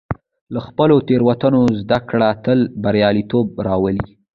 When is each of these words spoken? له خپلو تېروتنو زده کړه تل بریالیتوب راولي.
له 0.53 0.59
خپلو 0.67 0.95
تېروتنو 1.07 1.61
زده 1.79 1.97
کړه 2.09 2.29
تل 2.43 2.59
بریالیتوب 2.83 3.47
راولي. 3.67 4.05